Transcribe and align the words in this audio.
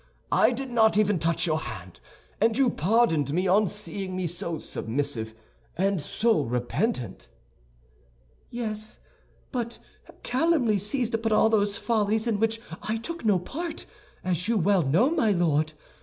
I 0.31 0.49
did 0.51 0.71
not 0.71 0.97
even 0.97 1.19
touch 1.19 1.45
your 1.45 1.59
hand, 1.59 1.99
and 2.41 2.57
you 2.57 2.71
pardoned 2.71 3.31
me 3.31 3.45
on 3.47 3.67
seeing 3.67 4.15
me 4.15 4.25
so 4.25 4.57
submissive 4.57 5.35
and 5.77 6.01
so 6.01 6.41
repentant." 6.41 7.27
"Yes, 8.49 8.97
but 9.51 9.77
calumny 10.23 10.79
seized 10.79 11.13
upon 11.13 11.31
all 11.33 11.49
those 11.49 11.77
follies 11.77 12.25
in 12.25 12.39
which 12.39 12.59
I 12.81 12.97
took 12.97 13.23
no 13.23 13.37
part, 13.37 13.85
as 14.23 14.47
you 14.47 14.57
well 14.57 14.81
know, 14.81 15.11
my 15.11 15.31
Lord. 15.33 15.73